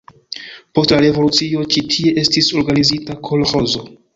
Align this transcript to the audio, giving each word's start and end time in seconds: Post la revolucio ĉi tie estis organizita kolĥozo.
Post 0.77 0.93
la 0.95 1.01
revolucio 1.03 1.67
ĉi 1.75 1.85
tie 1.93 2.15
estis 2.25 2.51
organizita 2.63 3.21
kolĥozo. 3.29 3.89